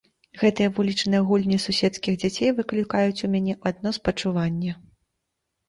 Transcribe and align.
Гэтыя 0.43 0.69
вулічныя 0.79 1.21
гульні 1.31 1.59
суседскіх 1.65 2.17
дзяцей 2.25 2.49
выклікаюць 2.61 3.23
у 3.29 3.31
мяне 3.37 3.53
адно 3.73 3.89
спачуванне. 4.01 4.71